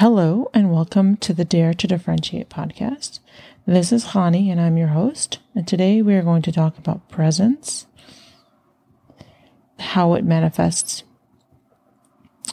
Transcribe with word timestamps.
Hello, 0.00 0.50
and 0.54 0.72
welcome 0.72 1.18
to 1.18 1.34
the 1.34 1.44
Dare 1.44 1.74
to 1.74 1.86
Differentiate 1.86 2.48
podcast. 2.48 3.18
This 3.66 3.92
is 3.92 4.06
Hani, 4.06 4.50
and 4.50 4.58
I'm 4.58 4.78
your 4.78 4.88
host. 4.88 5.40
And 5.54 5.68
today 5.68 6.00
we 6.00 6.14
are 6.14 6.22
going 6.22 6.40
to 6.40 6.50
talk 6.50 6.78
about 6.78 7.10
presence, 7.10 7.86
how 9.78 10.14
it 10.14 10.24
manifests 10.24 11.02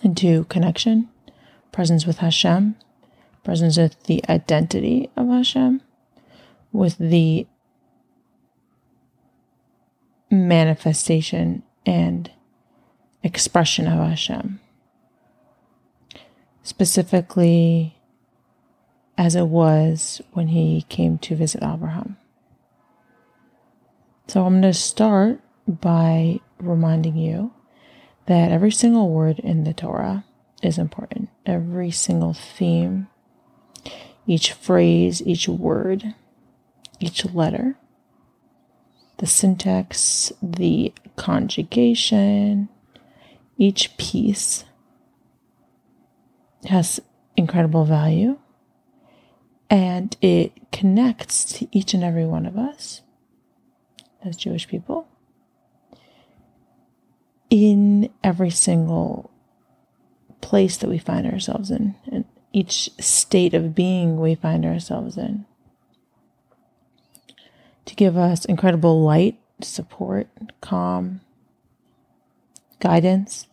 into 0.04 0.44
connection, 0.50 1.08
presence 1.72 2.06
with 2.06 2.18
Hashem, 2.18 2.76
presence 3.46 3.78
with 3.78 4.04
the 4.04 4.22
identity 4.28 5.10
of 5.16 5.30
Hashem, 5.30 5.80
with 6.74 6.98
the 6.98 7.48
manifestation 10.30 11.64
and 11.86 12.30
expression 13.24 13.88
of 13.88 14.00
Hashem 14.00 14.60
specifically 16.68 17.96
as 19.18 19.36
it 19.36 19.48
was 19.48 20.22
when 20.34 20.50
he 20.50 20.82
came 20.90 21.18
to 21.18 21.34
visit 21.34 21.64
Abraham. 21.64 22.18
So 24.28 24.46
I'm 24.46 24.60
going 24.60 24.74
to 24.74 24.74
start 24.74 25.40
by 25.66 26.42
reminding 26.60 27.16
you 27.16 27.54
that 28.26 28.52
every 28.52 28.72
single 28.72 29.10
word 29.10 29.40
in 29.40 29.64
the 29.64 29.74
Torah 29.74 30.26
is 30.62 30.78
important. 30.78 31.30
Every 31.46 31.90
single 31.90 32.34
theme, 32.34 33.08
each 34.26 34.52
phrase, 34.52 35.22
each 35.26 35.48
word, 35.48 36.16
each 37.00 37.24
letter, 37.24 37.78
the 39.20 39.26
syntax, 39.26 40.34
the 40.44 40.94
conjugation, 41.16 42.68
each 43.58 43.96
piece 43.96 44.66
has 46.66 47.00
incredible 47.36 47.86
value 47.86 48.38
and 49.70 50.16
it 50.22 50.72
connects 50.72 51.44
to 51.44 51.68
each 51.72 51.94
and 51.94 52.04
every 52.04 52.26
one 52.26 52.46
of 52.46 52.58
us 52.58 53.02
as 54.24 54.36
Jewish 54.36 54.68
people 54.68 55.08
in 57.50 58.10
every 58.24 58.50
single 58.50 59.32
place 60.42 60.78
that 60.78 60.90
we 60.90 60.98
find 60.98 61.26
ourselves 61.26 61.72
in, 61.72 61.96
and 62.12 62.26
each 62.54 62.90
state 63.00 63.54
of 63.54 63.76
being 63.76 64.20
we 64.20 64.36
find 64.36 64.66
ourselves 64.66 65.18
in, 65.18 65.46
to 67.86 67.96
give 67.96 68.18
us 68.18 68.46
incredible 68.46 69.02
light, 69.02 69.40
support, 69.62 70.28
calm, 70.62 71.22
guidance, 72.80 73.48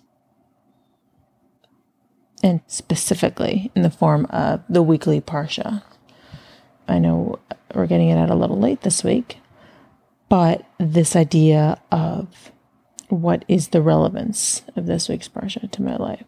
and 2.45 2.61
specifically 2.67 3.73
in 3.75 3.81
the 3.81 3.91
form 3.91 4.27
of 4.27 4.63
the 4.69 4.83
weekly 4.83 5.19
Parsha. 5.19 5.83
I 6.87 6.99
know 6.99 7.39
we're 7.75 7.87
getting 7.87 8.11
it 8.11 8.19
out 8.19 8.29
a 8.29 8.35
little 8.35 8.59
late 8.59 8.83
this 8.83 9.03
week, 9.03 9.39
but 10.29 10.67
this 10.79 11.17
idea 11.17 11.81
of 11.91 12.53
what 13.09 13.47
is 13.49 13.69
the 13.69 13.81
relevance 13.81 14.63
of 14.77 14.85
this 14.85 15.09
week's 15.09 15.27
Parsha 15.27 15.71
to 15.71 15.83
my 15.83 15.97
life. 15.97 16.25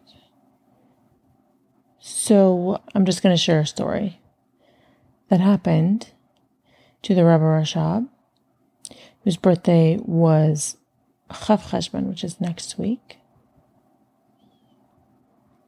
So 1.99 2.81
I'm 2.95 3.05
just 3.05 3.21
going 3.21 3.35
to 3.35 3.41
share 3.41 3.59
a 3.59 3.67
story 3.67 4.19
that 5.29 5.39
happened 5.39 6.09
to 7.03 7.13
the 7.13 7.25
Rebbe 7.25 7.43
Rashab, 7.43 8.07
whose 9.23 9.37
birthday 9.37 9.99
was 10.01 10.77
Chof 11.29 11.69
Cheshvan, 11.69 12.05
which 12.05 12.23
is 12.23 12.41
next 12.41 12.79
week. 12.79 13.16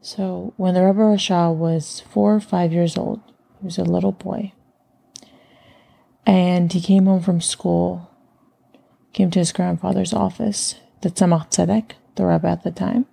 So 0.01 0.53
when 0.57 0.73
the 0.73 0.85
Rebbe 0.85 0.99
Rashab 0.99 1.55
was 1.57 1.99
four 1.99 2.35
or 2.35 2.39
five 2.39 2.71
years 2.71 2.97
old, 2.97 3.21
he 3.59 3.65
was 3.65 3.77
a 3.77 3.83
little 3.83 4.13
boy. 4.13 4.53
And 6.25 6.71
he 6.71 6.79
came 6.79 7.05
home 7.05 7.21
from 7.21 7.41
school, 7.41 8.09
came 9.13 9.31
to 9.31 9.39
his 9.39 9.51
grandfather's 9.51 10.13
office, 10.13 10.75
the 11.01 11.09
Tzemach 11.09 11.49
Tzedek, 11.49 11.91
the 12.15 12.25
Rebbe 12.25 12.47
at 12.47 12.63
the 12.63 12.71
time. 12.71 13.07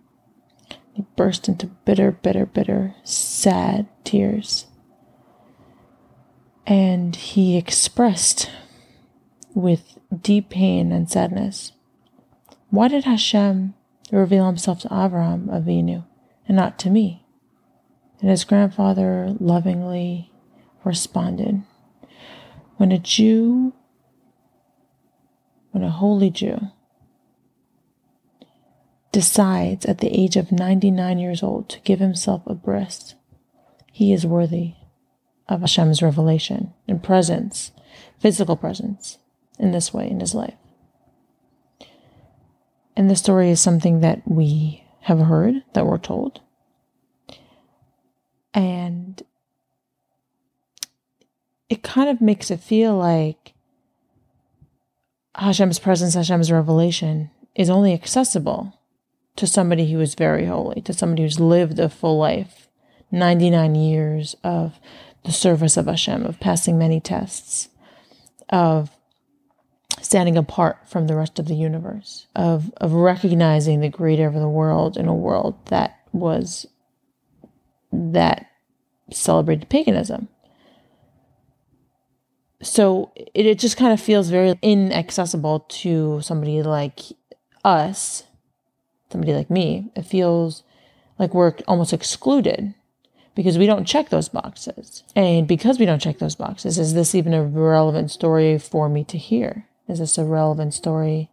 He 0.92 1.04
burst 1.16 1.48
into 1.48 1.66
bitter, 1.66 2.12
bitter, 2.12 2.46
bitter, 2.46 2.94
sad 3.04 3.86
tears. 4.04 4.66
And 6.66 7.14
he 7.16 7.56
expressed 7.56 8.50
with 9.54 9.98
deep 10.22 10.50
pain 10.50 10.92
and 10.92 11.10
sadness, 11.10 11.72
why 12.70 12.88
did 12.88 13.04
Hashem 13.04 13.74
reveal 14.12 14.46
himself 14.46 14.80
to 14.80 14.88
Avraham 14.88 15.46
Avinu? 15.46 16.04
And 16.48 16.56
not 16.56 16.78
to 16.80 16.90
me. 16.90 17.24
And 18.20 18.30
his 18.30 18.44
grandfather 18.44 19.34
lovingly 19.38 20.30
responded 20.84 21.62
When 22.76 22.92
a 22.92 22.98
Jew, 22.98 23.74
when 25.70 25.82
a 25.82 25.90
holy 25.90 26.30
Jew, 26.30 26.58
decides 29.12 29.86
at 29.86 29.98
the 29.98 30.08
age 30.08 30.36
of 30.36 30.52
99 30.52 31.18
years 31.18 31.42
old 31.42 31.68
to 31.70 31.80
give 31.80 32.00
himself 32.00 32.42
a 32.46 32.54
bris, 32.54 33.14
he 33.92 34.12
is 34.12 34.26
worthy 34.26 34.74
of 35.48 35.60
Hashem's 35.60 36.02
revelation 36.02 36.74
and 36.86 37.02
presence, 37.02 37.72
physical 38.18 38.56
presence, 38.56 39.18
in 39.58 39.72
this 39.72 39.94
way 39.94 40.10
in 40.10 40.20
his 40.20 40.34
life. 40.34 40.56
And 42.96 43.10
the 43.10 43.16
story 43.16 43.50
is 43.50 43.60
something 43.60 44.00
that 44.00 44.22
we 44.26 44.85
have 45.06 45.20
heard, 45.20 45.62
that 45.72 45.86
we're 45.86 45.98
told. 45.98 46.40
And 48.52 49.22
it 51.68 51.84
kind 51.84 52.10
of 52.10 52.20
makes 52.20 52.50
it 52.50 52.58
feel 52.58 52.96
like 52.96 53.54
Hashem's 55.36 55.78
presence, 55.78 56.14
Hashem's 56.14 56.50
revelation 56.50 57.30
is 57.54 57.70
only 57.70 57.92
accessible 57.92 58.80
to 59.36 59.46
somebody 59.46 59.92
who 59.92 60.00
is 60.00 60.16
very 60.16 60.46
holy, 60.46 60.80
to 60.80 60.92
somebody 60.92 61.22
who's 61.22 61.38
lived 61.38 61.78
a 61.78 61.88
full 61.88 62.18
life, 62.18 62.68
99 63.12 63.76
years 63.76 64.34
of 64.42 64.80
the 65.22 65.30
service 65.30 65.76
of 65.76 65.86
Hashem, 65.86 66.26
of 66.26 66.40
passing 66.40 66.76
many 66.78 66.98
tests, 66.98 67.68
of 68.48 68.90
standing 70.00 70.36
apart 70.36 70.78
from 70.86 71.06
the 71.06 71.16
rest 71.16 71.38
of 71.38 71.46
the 71.46 71.54
universe, 71.54 72.26
of, 72.34 72.72
of 72.78 72.92
recognizing 72.92 73.80
the 73.80 73.90
creator 73.90 74.26
of 74.26 74.34
the 74.34 74.48
world 74.48 74.96
in 74.96 75.08
a 75.08 75.14
world 75.14 75.54
that 75.66 76.00
was, 76.12 76.66
that 77.92 78.46
celebrated 79.10 79.68
paganism. 79.68 80.28
So 82.62 83.12
it, 83.14 83.46
it 83.46 83.58
just 83.58 83.76
kind 83.76 83.92
of 83.92 84.00
feels 84.00 84.28
very 84.28 84.58
inaccessible 84.62 85.60
to 85.60 86.20
somebody 86.22 86.62
like 86.62 87.00
us, 87.64 88.24
somebody 89.10 89.34
like 89.34 89.50
me. 89.50 89.90
It 89.94 90.02
feels 90.02 90.62
like 91.18 91.34
we're 91.34 91.54
almost 91.66 91.92
excluded 91.92 92.74
because 93.34 93.58
we 93.58 93.66
don't 93.66 93.84
check 93.84 94.08
those 94.08 94.28
boxes. 94.28 95.04
And 95.14 95.46
because 95.46 95.78
we 95.78 95.86
don't 95.86 96.00
check 96.00 96.18
those 96.18 96.34
boxes, 96.34 96.78
is 96.78 96.94
this 96.94 97.14
even 97.14 97.34
a 97.34 97.44
relevant 97.44 98.10
story 98.10 98.58
for 98.58 98.88
me 98.88 99.04
to 99.04 99.18
hear? 99.18 99.66
Is 99.88 99.98
this 99.98 100.18
a 100.18 100.24
relevant 100.24 100.74
story 100.74 101.30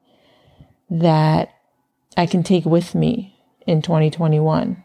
that 0.90 1.54
I 2.16 2.26
can 2.26 2.44
take 2.44 2.66
with 2.66 2.94
me 2.94 3.40
in 3.66 3.82
2021? 3.82 4.84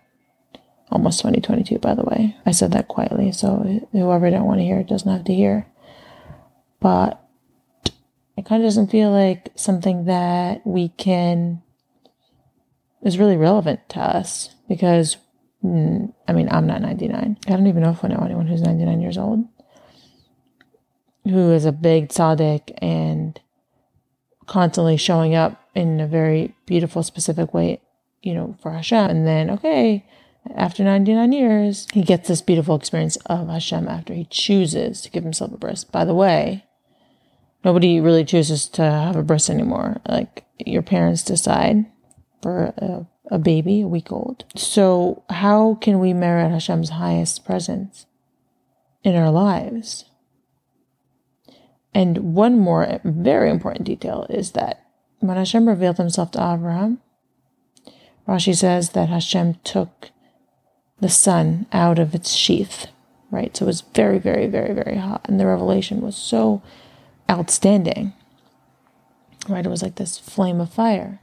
Almost 0.91 1.21
2022, 1.21 1.79
by 1.79 1.95
the 1.95 2.05
way. 2.05 2.37
I 2.47 2.53
said 2.53 2.73
that 2.73 2.89
quietly, 2.89 3.31
so 3.33 3.87
whoever 3.93 4.31
didn't 4.31 4.47
want 4.47 4.61
to 4.61 4.65
hear 4.65 4.79
it 4.79 4.89
doesn't 4.89 5.11
have 5.11 5.25
to 5.25 5.35
hear. 5.35 5.67
But 6.81 7.23
it 8.37 8.47
kind 8.47 8.63
of 8.63 8.67
doesn't 8.67 8.91
feel 8.91 9.11
like 9.11 9.51
something 9.55 10.07
that 10.07 10.67
we 10.67 10.89
can 10.91 11.63
is 13.03 13.19
really 13.19 13.37
relevant 13.37 13.87
to 13.91 14.01
us 14.01 14.55
because 14.69 15.19
mm, 15.63 16.13
I 16.27 16.33
mean 16.33 16.49
I'm 16.51 16.67
not 16.67 16.81
99. 16.81 17.39
I 17.47 17.51
don't 17.51 17.67
even 17.67 17.83
know 17.83 17.91
if 17.91 18.05
I 18.05 18.09
know 18.09 18.23
anyone 18.25 18.47
who's 18.47 18.63
99 18.63 19.01
years 19.01 19.19
old 19.19 19.47
who 21.29 21.53
is 21.53 21.65
a 21.65 21.73
big 21.73 22.09
tzaddik 22.09 22.73
and 22.79 23.41
constantly 24.49 24.97
showing 24.97 25.35
up 25.35 25.63
in 25.75 26.01
a 26.01 26.07
very 26.07 26.55
beautiful, 26.67 27.03
specific 27.03 27.55
way, 27.55 27.81
you 28.23 28.35
know, 28.35 28.57
for 28.61 28.73
Hashem. 28.73 29.11
And 29.11 29.27
then, 29.27 29.51
okay, 29.51 30.05
after 30.55 30.83
99 30.83 31.33
years, 31.33 31.87
he 31.93 32.03
gets 32.03 32.29
this 32.29 32.43
beautiful 32.43 32.75
experience 32.75 33.17
of 33.27 33.49
Hashem 33.49 33.87
after 33.87 34.15
he 34.15 34.25
chooses 34.25 35.03
to 35.03 35.11
give 35.11 35.23
himself 35.23 35.53
a 35.53 35.57
bris. 35.57 35.85
By 35.85 36.05
the 36.05 36.15
way, 36.15 36.65
nobody 37.65 38.01
really 38.01 38.25
chooses 38.25 38.67
to 38.69 38.83
have 38.83 39.17
a 39.17 39.23
bris 39.23 39.51
anymore. 39.51 40.01
Like 40.09 40.45
your 40.59 40.83
parents 40.83 41.23
decide 41.23 41.87
for 42.43 42.73
a, 42.79 43.07
a 43.31 43.39
baby, 43.39 43.83
a 43.83 43.89
week 43.89 44.11
old. 44.11 44.45
So, 44.57 45.23
how 45.29 45.75
can 45.75 45.99
we 45.99 46.13
merit 46.13 46.51
Hashem's 46.51 46.91
highest 46.91 47.45
presence 47.45 48.07
in 49.05 49.15
our 49.15 49.31
lives? 49.31 50.05
And 51.95 52.35
one 52.35 52.59
more 52.59 53.01
very 53.05 53.51
important 53.51 53.87
detail 53.87 54.27
is 54.29 54.53
that 54.53 54.85
when 55.21 55.37
Hashem 55.37 55.69
revealed 55.69 55.97
himself 55.97 56.31
to 56.33 56.39
Abraham, 56.39 57.01
Rashi 58.27 58.55
says 58.55 58.91
that 58.91 59.09
Hashem 59.09 59.55
took 59.65 60.11
the 61.01 61.09
sun 61.09 61.67
out 61.73 61.99
of 61.99 62.15
its 62.15 62.35
sheath, 62.35 62.89
right? 63.31 63.57
So 63.57 63.65
it 63.65 63.67
was 63.67 63.81
very, 63.81 64.19
very, 64.19 64.47
very, 64.47 64.75
very 64.75 64.97
hot. 64.97 65.25
And 65.25 65.41
the 65.41 65.47
revelation 65.47 66.03
was 66.03 66.17
so 66.17 66.63
outstanding, 67.31 68.13
right? 69.49 69.65
It 69.65 69.71
was 69.71 69.83
like 69.83 69.97
this 69.97 70.19
flame 70.19 70.61
of 70.61 70.73
fire. 70.73 71.21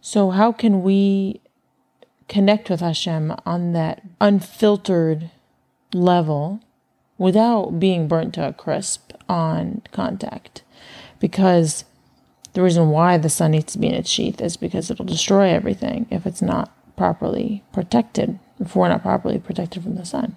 So, 0.00 0.30
how 0.30 0.50
can 0.52 0.82
we 0.82 1.42
connect 2.28 2.70
with 2.70 2.80
Hashem 2.80 3.34
on 3.44 3.72
that 3.72 4.02
unfiltered 4.20 5.30
level 5.92 6.60
without 7.20 7.78
being 7.78 8.08
burnt 8.08 8.32
to 8.34 8.48
a 8.48 8.52
crisp 8.52 9.12
on 9.28 9.82
contact? 9.92 10.62
Because 11.20 11.84
the 12.54 12.62
reason 12.62 12.88
why 12.88 13.18
the 13.18 13.28
sun 13.28 13.52
needs 13.52 13.72
to 13.74 13.78
be 13.78 13.88
in 13.88 13.94
its 13.94 14.10
sheath 14.10 14.40
is 14.40 14.56
because 14.56 14.90
it'll 14.90 15.04
destroy 15.04 15.50
everything 15.50 16.06
if 16.10 16.26
it's 16.26 16.42
not 16.42 16.72
properly 16.96 17.62
protected, 17.72 18.38
if 18.58 18.74
we're 18.74 18.88
not 18.88 19.02
properly 19.02 19.38
protected 19.38 19.82
from 19.82 19.96
the 19.96 20.04
sun. 20.04 20.36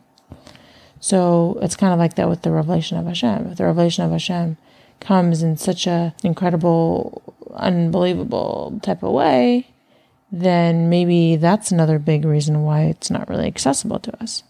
So 1.00 1.58
it's 1.62 1.76
kind 1.76 1.94
of 1.94 2.00
like 2.00 2.16
that 2.16 2.30
with 2.30 2.42
the 2.44 2.52
revelation 2.52 2.98
of 2.98 3.06
Hashem. 3.06 3.48
If 3.48 3.58
the 3.58 3.66
revelation 3.66 4.04
of 4.04 4.12
Hashem 4.12 4.58
comes 5.00 5.42
in 5.42 5.58
such 5.58 5.88
a 5.88 6.14
incredible, 6.22 7.34
unbelievable 7.56 8.80
type 8.84 9.04
of 9.04 9.12
way, 9.12 9.68
then 10.32 10.90
maybe 10.90 11.36
that's 11.36 11.72
another 11.72 12.00
big 12.00 12.26
reason 12.26 12.64
why 12.64 12.82
it's 12.84 13.10
not 13.10 13.30
really 13.30 13.48
accessible 13.48 14.00
to 14.00 14.22
us. 14.22 14.44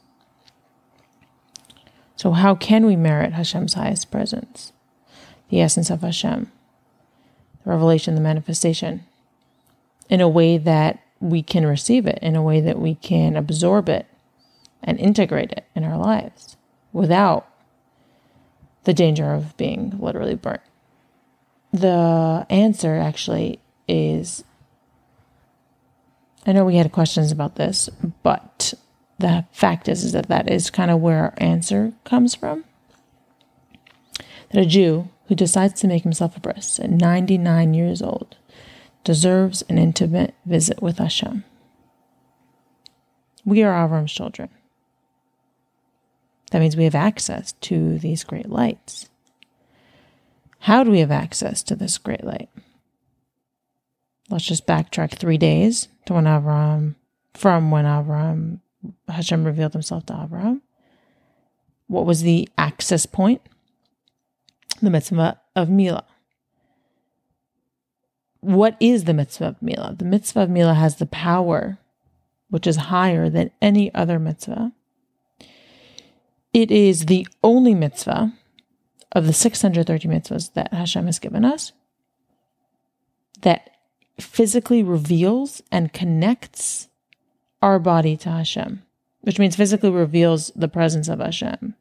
So, 2.24 2.32
how 2.32 2.56
can 2.56 2.86
we 2.86 2.96
merit 2.96 3.34
Hashem's 3.34 3.74
highest 3.74 4.10
presence, 4.10 4.72
the 5.50 5.60
essence 5.60 5.90
of 5.90 6.04
Hashem, 6.04 6.50
the 7.66 7.70
revelation, 7.70 8.16
the 8.16 8.22
manifestation, 8.22 9.04
in 10.08 10.22
a 10.22 10.30
way 10.30 10.58
that 10.58 11.04
we 11.20 11.44
can 11.44 11.66
receive 11.66 12.06
it, 12.06 12.20
in 12.22 12.38
a 12.38 12.42
way 12.42 12.62
that 12.62 12.80
we 12.80 12.96
can 12.96 13.36
absorb 13.36 13.90
it 13.90 14.06
and 14.82 14.98
integrate 15.02 15.52
it 15.52 15.66
in 15.76 15.84
our 15.84 15.98
lives 15.98 16.56
without 16.94 17.46
the 18.86 18.94
danger 18.94 19.34
of 19.34 19.58
being 19.58 19.94
literally 20.00 20.36
burnt? 20.36 20.62
The 21.74 22.46
answer 22.50 22.96
actually 22.96 23.60
is 23.86 24.46
I 26.46 26.54
know 26.54 26.64
we 26.64 26.78
had 26.78 26.90
questions 26.94 27.34
about 27.34 27.56
this, 27.56 27.90
but 28.24 28.76
the 29.24 29.46
fact 29.54 29.88
is, 29.88 30.04
is 30.04 30.12
that 30.12 30.28
that 30.28 30.52
is 30.52 30.70
kind 30.70 30.92
of 30.92 31.00
where 31.00 31.20
our 31.20 31.34
answer 31.38 31.94
comes 32.04 32.36
from. 32.36 32.66
That 34.52 34.64
a 34.64 34.66
Jew 34.66 35.08
who 35.28 35.36
decides 35.36 35.80
to 35.80 35.88
make 35.88 36.04
himself 36.04 36.36
a 36.36 36.42
bris 36.42 36.78
at 36.78 36.92
99 36.92 37.74
years 37.74 38.02
old 38.02 38.36
deserves 39.06 39.62
an 39.70 39.78
intimate 39.78 40.36
visit 40.46 40.82
with 40.82 40.98
Hashem. 40.98 41.46
We 43.46 43.64
are 43.64 43.72
Avram's 43.72 44.12
children. 44.12 44.50
That 46.52 46.60
means 46.60 46.76
we 46.76 46.84
have 46.84 46.94
access 46.94 47.54
to 47.62 47.98
these 48.00 48.26
great 48.26 48.50
lights. 48.50 49.10
How 50.60 50.84
do 50.84 50.92
we 50.92 51.00
have 51.00 51.12
access 51.12 51.64
to 51.64 51.78
this 51.78 51.98
great 51.98 52.26
light? 52.26 52.50
Let's 54.30 54.46
just 54.46 54.68
backtrack 54.68 55.12
three 55.12 55.38
days 55.38 55.88
to 56.08 56.14
when 56.14 56.26
Avram, 56.26 56.96
from 57.34 57.72
when 57.72 57.86
Avram, 57.86 58.60
Hashem 59.08 59.44
revealed 59.44 59.74
himself 59.74 60.06
to 60.08 60.14
Avram. 60.14 60.62
What 61.88 62.06
was 62.06 62.22
the 62.22 62.50
access 62.58 63.06
point? 63.06 63.42
The 64.82 64.90
mitzvah 64.90 65.40
of 65.56 65.68
Milah. 65.70 66.06
What 68.40 68.76
is 68.80 69.06
the 69.06 69.14
mitzvah 69.14 69.46
of 69.46 69.60
Milah? 69.62 69.98
The 69.98 70.06
mitzvah 70.06 70.42
of 70.42 70.50
Milah 70.50 70.76
has 70.76 70.98
the 70.98 71.06
power, 71.06 71.78
which 72.50 72.68
is 72.68 72.76
higher 72.76 73.30
than 73.30 73.52
any 73.62 73.94
other 73.94 74.20
mitzvah. 74.20 74.74
It 76.54 76.72
is 76.72 77.06
the 77.06 77.28
only 77.44 77.74
mitzvah 77.74 78.34
of 79.14 79.28
the 79.28 79.34
630 79.34 80.08
mitzvahs 80.08 80.54
that 80.54 80.74
Hashem 80.74 81.06
has 81.06 81.20
given 81.20 81.46
us 81.46 81.72
that 83.42 83.70
physically 84.20 84.84
reveals 84.84 85.62
and 85.72 85.94
connects 85.94 86.90
our 87.64 87.80
body 87.80 88.18
to 88.18 88.30
Hashem, 88.30 88.84
which 89.22 89.40
means 89.40 89.56
physically 89.56 89.90
reveals 89.90 90.52
the 90.54 90.68
presence 90.68 91.08
of 91.08 91.20
Hashem 91.20 91.76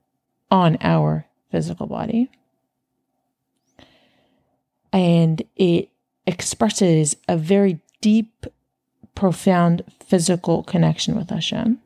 on 0.48 0.78
our 0.80 1.26
physical 1.50 1.88
body. 1.88 2.30
And 4.92 5.42
it 5.56 5.88
expresses 6.24 7.16
a 7.28 7.36
very 7.36 7.80
deep, 8.00 8.46
profound 9.16 9.82
physical 9.98 10.62
connection 10.62 11.16
with 11.16 11.30
Hashem. 11.30 11.80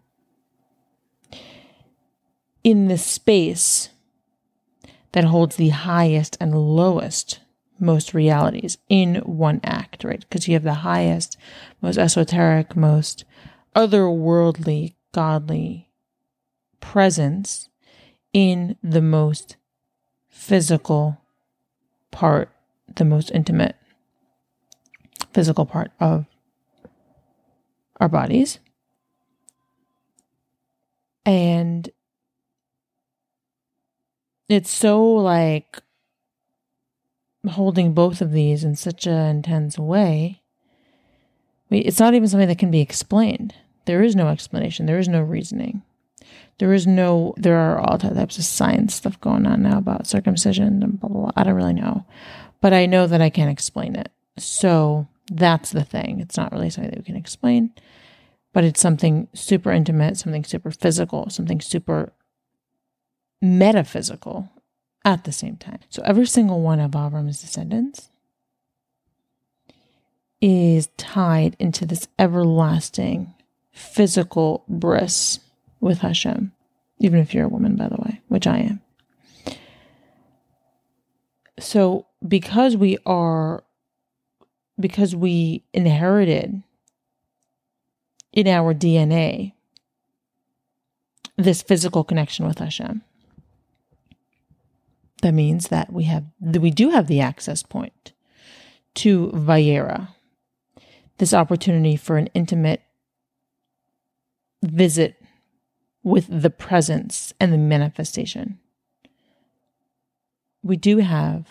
In 2.63 2.89
the 2.89 2.99
space 2.99 3.89
that 5.13 5.25
holds 5.25 5.57
the 5.57 5.71
highest 5.71 6.37
and 6.39 6.55
lowest 6.55 7.41
most 7.79 8.13
realities 8.13 8.77
in 8.91 9.17
one 9.17 9.61
act, 9.65 10.05
right? 10.05 10.21
Because 10.21 10.49
you 10.49 10.55
have 10.55 10.65
the 10.65 10.75
highest, 10.75 11.39
most 11.81 11.97
esoteric, 11.97 12.77
most 12.77 13.25
otherworldly, 13.77 14.95
godly 15.13 15.91
presence 16.81 17.69
in 18.33 18.77
the 18.83 19.03
most 19.03 19.57
physical 20.29 21.21
part, 22.11 22.51
the 22.95 23.05
most 23.05 23.31
intimate 23.31 23.77
physical 25.33 25.67
part 25.67 25.91
of 26.01 26.25
our 28.01 28.09
bodies. 28.09 28.59
And 31.27 31.91
it's 34.49 34.71
so 34.71 35.05
like 35.05 35.83
holding 37.47 37.93
both 37.93 38.21
of 38.21 38.33
these 38.33 38.65
in 38.65 38.77
such 38.77 39.07
an 39.07 39.37
intense 39.37 39.79
way, 39.79 40.43
it's 41.69 41.99
not 41.99 42.15
even 42.15 42.29
something 42.29 42.49
that 42.49 42.59
can 42.59 42.71
be 42.71 42.81
explained. 42.81 43.55
There 43.87 44.03
is 44.03 44.15
no 44.15 44.29
explanation. 44.29 44.87
There 44.87 44.99
is 44.99 45.09
no 45.09 45.23
reasoning. 45.23 45.83
There 46.59 46.73
is 46.73 46.87
no, 46.87 47.35
there 47.37 47.59
are 47.59 47.79
all 47.79 47.99
types 47.99 48.39
of 48.39 48.45
science 48.45 48.95
stuff 48.95 49.21
going 49.21 49.47
on 49.47 49.63
now 49.63 49.79
about 49.79 50.07
circumcision 50.07 50.83
and 50.83 51.01
blah, 51.01 51.09
blah, 51.09 51.21
blah. 51.23 51.33
I 51.37 51.45
don't 51.45 51.55
really 51.55 51.75
know. 51.75 52.05
But 52.61 52.73
I 52.73 52.87
know 52.87 53.07
that 53.07 53.21
I 53.21 53.31
can't 53.31 53.51
explain 53.51 53.95
it. 53.95 54.11
So 54.39 55.07
that's 55.31 55.71
the 55.71 55.85
thing. 55.85 56.21
It's 56.21 56.37
not 56.37 56.53
really 56.53 56.71
something 56.71 56.91
that 56.91 56.99
we 56.99 57.05
can 57.05 57.17
explain, 57.17 57.73
but 58.53 58.65
it's 58.65 58.81
something 58.81 59.29
super 59.35 59.71
intimate, 59.71 60.17
something 60.17 60.45
super 60.45 60.71
physical, 60.71 61.29
something 61.31 61.61
super 61.61 62.13
metaphysical 63.43 64.51
at 65.05 65.25
the 65.25 65.33
same 65.33 65.57
time. 65.57 65.79
So 65.91 66.03
every 66.05 66.27
single 66.27 66.61
one 66.61 66.81
of 66.81 66.93
Avram's 66.93 67.41
descendants 67.41 68.11
is 70.41 70.89
tied 70.97 71.57
into 71.59 71.87
this 71.87 72.09
everlasting 72.19 73.35
physical 73.77 74.65
bris 74.69 75.39
with 75.81 75.99
Hashem, 75.99 76.51
even 76.99 77.21
if 77.21 77.35
you're 77.35 77.45
a 77.45 77.49
woman, 77.49 77.77
by 77.77 77.89
the 77.89 77.97
way, 77.97 78.23
which 78.29 78.47
I 78.47 78.59
am. 78.59 78.81
So 81.59 82.07
because 82.27 82.75
we 82.75 82.97
are, 83.05 83.65
because 84.81 85.15
we 85.15 85.63
inherited 85.75 86.63
in 88.33 88.49
our 88.49 88.73
DNA 88.73 89.53
this 91.37 91.61
physical 91.61 92.03
connection 92.03 92.47
with 92.47 92.59
Hashem, 92.59 93.03
that 95.21 95.33
means 95.33 95.69
that 95.69 95.93
we 95.93 96.05
have 96.05 96.25
that 96.41 96.61
we 96.61 96.71
do 96.71 96.91
have 96.91 97.09
the 97.09 97.21
access 97.21 97.63
point 97.63 98.13
to 98.95 99.29
Vayera, 99.35 100.09
this 101.19 101.35
opportunity 101.35 101.97
for 101.97 102.17
an 102.17 102.29
intimate 102.29 102.81
visit 104.63 105.23
with 106.03 106.27
the 106.31 106.51
presence 106.51 107.33
and 107.41 107.53
the 107.53 107.59
manifestation. 107.59 108.59
We 110.63 110.77
do 110.77 110.99
have 110.99 111.47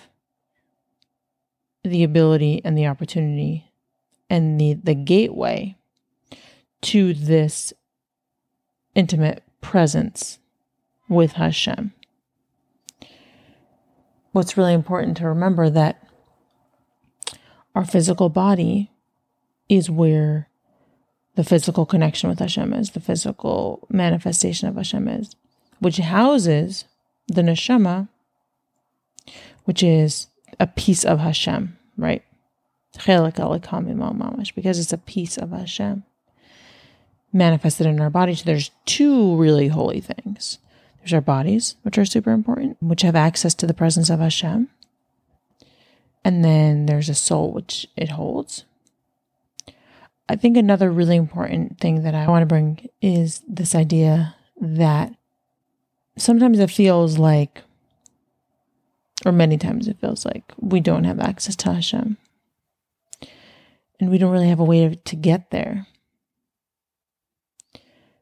the 1.83 2.03
ability 2.03 2.62
and 2.63 2.77
the 2.77 2.88
opportunity 2.88 3.71
and 4.29 4.59
the, 4.59 4.74
the 4.74 4.95
gateway 4.95 5.77
to 6.81 7.13
this 7.13 7.74
intimate 8.95 9.43
presence 9.62 10.39
with 11.07 11.33
Hashem 11.33 11.93
what's 14.35 14.57
really 14.57 14.74
important 14.74 15.15
to 15.15 15.25
remember 15.29 15.69
that 15.69 16.05
our 17.74 17.85
physical 17.85 18.27
body 18.27 18.91
is 19.69 19.89
where 19.89 20.50
the 21.36 21.44
physical 21.44 21.86
connection 21.86 22.30
with 22.30 22.39
Hashem 22.39 22.74
is, 22.74 22.92
the 22.92 23.00
physical 23.00 23.88
manifestation 23.89 24.68
of 24.68 24.75
Hashem 24.75 25.08
is, 25.08 25.36
which 25.80 25.98
houses 25.98 26.86
the 27.27 27.42
neshama, 27.42 28.08
which 29.65 29.84
is 29.84 30.27
a 30.60 30.68
piece 30.68 31.04
of 31.04 31.20
Hashem, 31.20 31.77
right? 31.98 32.24
Because 32.96 34.80
it's 34.80 34.94
a 34.94 34.98
piece 34.98 35.38
of 35.38 35.51
Hashem. 35.51 36.04
manifested 37.36 37.86
in 37.86 38.00
our 38.00 38.10
bodies. 38.10 38.44
There's 38.44 38.72
two 38.86 39.36
really 39.36 39.68
holy 39.68 40.00
things. 40.00 40.58
There's 41.00 41.13
our 41.13 41.22
bodies, 41.22 41.75
which 41.84 41.98
are 41.98 42.06
super 42.06 42.32
important, 42.32 42.77
which 42.82 43.01
have 43.01 43.15
access 43.15 43.54
to 43.56 43.68
the 43.68 43.74
presence 43.74 44.10
of 44.10 44.20
Hashem. 44.20 44.70
And 46.24 46.44
then 46.44 46.88
there's 46.88 47.10
a 47.10 47.13
soul, 47.13 47.51
which 47.51 47.86
it 47.96 48.12
holds. 48.12 48.63
I 50.27 50.36
think 50.36 50.58
another 50.58 50.91
really 50.91 51.15
important 51.15 51.79
thing 51.79 52.03
that 52.03 52.15
I 52.15 52.27
want 52.27 52.41
to 52.41 52.48
bring 52.48 52.89
is 53.01 53.44
this 53.48 53.75
idea 53.75 54.36
that 54.60 55.13
sometimes 56.17 56.60
it 56.60 56.72
feels 56.72 57.17
like, 57.17 57.62
or 59.25 59.32
many 59.32 59.58
times 59.58 59.88
it 59.88 60.00
feels 60.00 60.25
like, 60.25 60.51
we 60.58 60.79
don't 60.79 61.03
have 61.03 61.20
access 61.20 61.55
to 61.58 61.74
Hashem. 61.74 62.17
And 64.00 64.10
we 64.10 64.17
don't 64.17 64.32
really 64.32 64.50
have 64.50 64.60
a 64.60 64.65
way 64.65 64.96
to 64.96 65.15
get 65.15 65.51
there. 65.51 65.88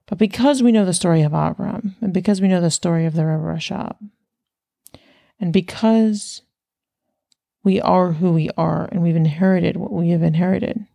But 0.05 0.17
because 0.17 0.61
we 0.61 0.71
know 0.71 0.85
the 0.85 0.93
story 0.93 1.21
of 1.21 1.33
Abraham, 1.33 1.95
and 2.01 2.13
because 2.13 2.41
we 2.41 2.47
know 2.47 2.61
the 2.61 2.69
story 2.69 3.05
of 3.05 3.13
the 3.13 3.25
Rebbe 3.25 3.41
Rashab, 3.41 3.95
and 5.39 5.53
because 5.53 6.41
we 7.63 7.79
are 7.79 8.11
who 8.11 8.33
we 8.33 8.49
are 8.57 8.89
and 8.91 9.01
we've 9.01 9.15
inherited 9.15 9.77
what 9.77 9.91
we 9.91 10.09
have 10.09 10.21
inherited, 10.21 10.85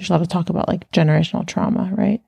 there's 0.00 0.08
a 0.08 0.14
lot 0.14 0.22
of 0.22 0.28
talk 0.28 0.48
about 0.48 0.66
like 0.66 0.90
generational 0.92 1.46
trauma, 1.46 1.92
right? 1.94 2.22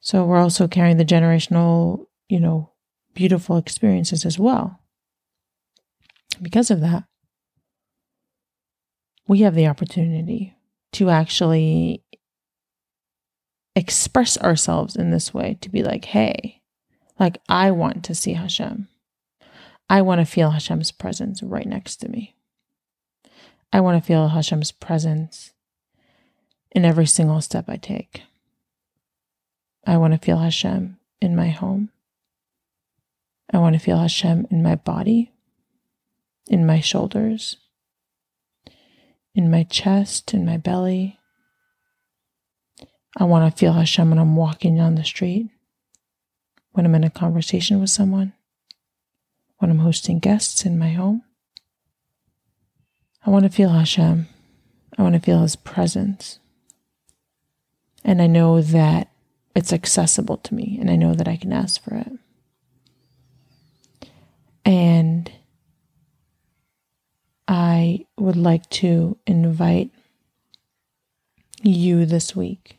So 0.00 0.24
we're 0.24 0.40
also 0.40 0.66
carrying 0.66 0.96
the 0.96 1.04
generational, 1.04 2.06
you 2.30 2.40
know, 2.40 2.72
beautiful 3.12 3.58
experiences 3.58 4.24
as 4.24 4.38
well. 4.38 4.80
Because 6.40 6.70
of 6.70 6.80
that, 6.80 7.04
we 9.28 9.40
have 9.40 9.54
the 9.54 9.66
opportunity 9.66 10.56
to 10.92 11.10
actually 11.10 12.02
express 13.76 14.38
ourselves 14.38 14.96
in 14.96 15.10
this 15.10 15.34
way 15.34 15.58
to 15.60 15.68
be 15.68 15.82
like, 15.82 16.06
hey, 16.06 16.62
like 17.20 17.36
I 17.46 17.72
want 17.72 18.04
to 18.04 18.14
see 18.14 18.32
Hashem. 18.32 18.88
I 19.90 20.00
want 20.00 20.22
to 20.22 20.24
feel 20.24 20.52
Hashem's 20.52 20.92
presence 20.92 21.42
right 21.42 21.66
next 21.66 21.96
to 21.96 22.08
me. 22.08 22.36
I 23.70 23.80
want 23.80 24.02
to 24.02 24.06
feel 24.06 24.28
Hashem's 24.28 24.72
presence 24.72 25.51
in 26.72 26.84
every 26.84 27.06
single 27.06 27.40
step 27.40 27.66
I 27.68 27.76
take. 27.76 28.22
I 29.86 29.96
want 29.96 30.14
to 30.14 30.18
feel 30.18 30.38
Hashem 30.38 30.98
in 31.20 31.36
my 31.36 31.48
home. 31.48 31.90
I 33.52 33.58
want 33.58 33.74
to 33.74 33.80
feel 33.80 33.98
Hashem 33.98 34.46
in 34.50 34.62
my 34.62 34.74
body, 34.74 35.32
in 36.48 36.66
my 36.66 36.80
shoulders, 36.80 37.56
in 39.34 39.50
my 39.50 39.62
chest, 39.62 40.32
in 40.34 40.44
my 40.44 40.56
belly, 40.56 41.18
I 43.16 43.24
want 43.24 43.50
to 43.50 43.58
feel 43.58 43.74
Hashem 43.74 44.08
when 44.08 44.18
I'm 44.18 44.36
walking 44.36 44.76
down 44.76 44.94
the 44.94 45.04
street, 45.04 45.50
when 46.70 46.86
I'm 46.86 46.94
in 46.94 47.04
a 47.04 47.10
conversation 47.10 47.78
with 47.78 47.90
someone, 47.90 48.32
when 49.58 49.70
I'm 49.70 49.80
hosting 49.80 50.18
guests 50.18 50.64
in 50.64 50.78
my 50.78 50.92
home. 50.92 51.22
I 53.26 53.30
want 53.30 53.44
to 53.44 53.50
feel 53.50 53.68
Hashem. 53.68 54.28
I 54.96 55.02
want 55.02 55.14
to 55.14 55.20
feel 55.20 55.42
His 55.42 55.56
presence. 55.56 56.38
And 58.04 58.20
I 58.20 58.26
know 58.26 58.60
that 58.60 59.08
it's 59.54 59.72
accessible 59.72 60.38
to 60.38 60.54
me, 60.54 60.78
and 60.80 60.90
I 60.90 60.96
know 60.96 61.14
that 61.14 61.28
I 61.28 61.36
can 61.36 61.52
ask 61.52 61.82
for 61.82 61.94
it. 61.94 62.12
And 64.64 65.30
I 67.46 68.06
would 68.16 68.36
like 68.36 68.68
to 68.70 69.18
invite 69.26 69.90
you 71.62 72.06
this 72.06 72.34
week 72.34 72.78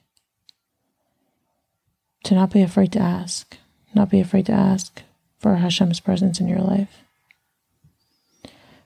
to 2.24 2.34
not 2.34 2.52
be 2.52 2.62
afraid 2.62 2.92
to 2.94 3.00
ask, 3.00 3.58
not 3.94 4.10
be 4.10 4.20
afraid 4.20 4.46
to 4.48 4.54
ask 4.54 5.04
for 5.40 5.56
Hashem's 5.56 6.00
presence 6.00 6.40
in 6.40 6.48
your 6.48 6.60
life, 6.60 7.04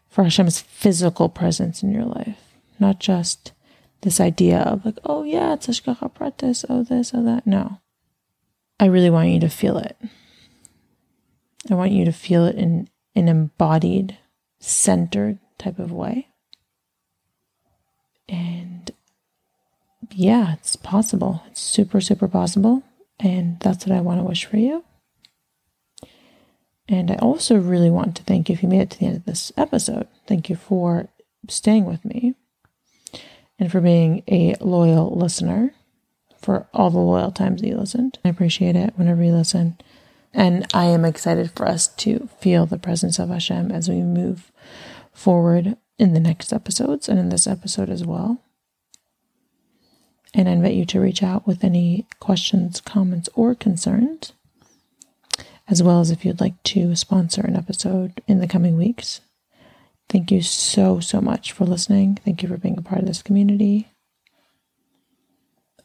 for 0.10 0.24
Hashem's 0.24 0.60
physical 0.60 1.30
presence 1.30 1.84
in 1.84 1.92
your 1.92 2.06
life, 2.06 2.40
not 2.80 3.00
just 3.00 3.54
this 4.02 4.20
idea 4.20 4.60
of 4.60 4.86
like, 4.86 4.98
oh 5.04 5.24
yeah, 5.24 5.54
it's 5.54 5.68
Hashgacha 5.68 6.14
Pratis, 6.14 6.66
oh 6.70 6.84
this, 6.84 7.12
oh 7.14 7.24
that. 7.24 7.48
No. 7.48 7.80
I 8.80 8.86
really 8.86 9.10
want 9.10 9.30
you 9.30 9.40
to 9.40 9.50
feel 9.50 9.78
it. 9.78 9.98
I 11.70 11.74
want 11.74 11.92
you 11.92 12.06
to 12.06 12.12
feel 12.12 12.46
it 12.46 12.56
in 12.56 12.90
an 13.16 13.28
embodied, 13.28 14.18
centered 14.60 15.40
type 15.58 15.80
of 15.80 15.92
way. 15.92 16.28
And 18.30 18.92
yeah, 20.12 20.54
it's 20.54 20.76
possible. 20.76 21.44
It's 21.48 21.62
super, 21.62 22.00
super 22.00 22.28
possible. 22.28 22.84
And 23.20 23.60
that's 23.60 23.86
what 23.86 23.96
I 23.96 24.02
want 24.02 24.20
to 24.20 24.24
wish 24.24 24.46
for 24.46 24.58
you. 24.58 24.84
And 26.88 27.12
I 27.12 27.16
also 27.16 27.58
really 27.58 27.90
want 27.90 28.16
to 28.18 28.24
thank 28.24 28.48
you 28.48 28.54
if 28.54 28.64
you 28.64 28.70
made 28.70 28.82
it 28.82 28.90
to 28.92 29.00
the 29.00 29.06
end 29.08 29.16
of 29.18 29.26
this 29.26 29.52
episode. 29.58 30.08
Thank 30.28 30.50
you 30.50 30.56
for 30.56 31.10
staying 31.50 31.86
with 31.86 32.06
me 32.06 32.36
and 33.60 33.72
for 33.72 33.82
being 33.82 34.24
a 34.28 34.56
loyal 34.60 35.16
listener 35.18 35.74
for 36.40 36.68
all 36.74 36.90
the 36.90 37.00
loyal 37.00 37.32
times 37.32 37.62
that 37.62 37.68
you 37.68 37.76
listened. 37.76 38.20
I 38.24 38.30
appreciate 38.30 38.76
it 38.76 38.94
whenever 38.96 39.24
you 39.24 39.34
listen. 39.34 39.78
And 40.34 40.68
I 40.74 40.86
am 40.86 41.04
excited 41.04 41.52
for 41.52 41.68
us 41.68 41.88
to 41.88 42.30
feel 42.40 42.66
the 42.66 42.78
presence 42.78 43.18
of 43.18 43.30
Hashem 43.30 43.72
as 43.72 43.90
we 43.90 44.02
move 44.02 44.52
forward 45.12 45.78
in 45.98 46.14
the 46.14 46.20
next 46.20 46.54
episodes 46.54 47.10
and 47.10 47.18
in 47.18 47.30
this 47.30 47.48
episode 47.48 47.90
as 47.90 48.06
well. 48.06 48.40
And 50.34 50.48
I 50.48 50.52
invite 50.52 50.76
you 50.76 50.86
to 50.86 51.02
reach 51.02 51.24
out 51.24 51.48
with 51.48 51.64
any 51.64 52.06
questions, 52.20 52.82
comments, 52.82 53.30
or 53.34 53.56
concerns, 53.56 54.34
as 55.68 55.82
well 55.82 56.00
as 56.00 56.12
if 56.12 56.24
you'd 56.24 56.42
like 56.42 56.62
to 56.64 56.96
sponsor 56.96 57.42
an 57.42 57.56
episode 57.56 58.22
in 58.28 58.40
the 58.40 58.48
coming 58.48 58.78
weeks. 58.78 59.22
Thank 60.10 60.32
you 60.32 60.42
so, 60.42 61.00
so 61.00 61.20
much 61.20 61.52
for 61.52 61.66
listening. 61.66 62.18
Thank 62.24 62.42
you 62.42 62.50
for 62.50 62.58
being 62.58 62.78
a 62.78 62.82
part 62.82 63.02
of 63.02 63.08
this 63.08 63.22
community. 63.22 63.90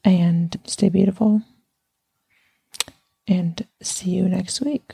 And 0.05 0.59
stay 0.65 0.89
beautiful. 0.89 1.43
And 3.27 3.67
see 3.81 4.11
you 4.11 4.29
next 4.29 4.61
week. 4.61 4.93